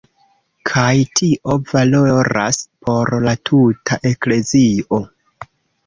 [0.69, 2.59] Kaj tio valoras
[2.89, 5.07] por la tuta eklezio.